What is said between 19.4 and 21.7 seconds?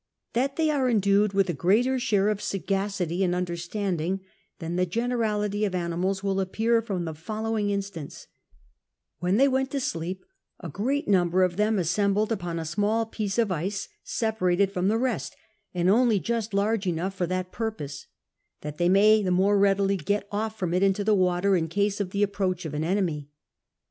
readily get off from it into the water in